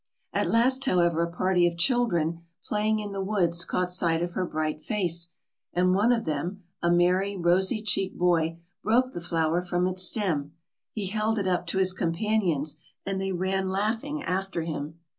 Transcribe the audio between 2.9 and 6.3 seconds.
in the woods caught sight of her bright face, and one of